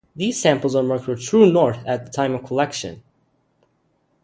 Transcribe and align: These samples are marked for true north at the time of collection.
These 0.15 0.41
samples 0.41 0.73
are 0.75 0.81
marked 0.81 1.05
for 1.05 1.15
true 1.15 1.51
north 1.51 1.77
at 1.85 2.05
the 2.07 2.11
time 2.11 2.33
of 2.33 2.43
collection. 2.43 3.03